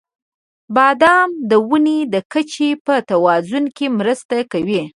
•بادام 0.75 1.29
د 1.49 1.51
وینې 1.69 1.99
د 2.13 2.15
کچې 2.33 2.69
په 2.85 2.93
توازن 3.09 3.65
کې 3.77 3.85
مرسته 3.99 4.37
کوي. 4.51 4.81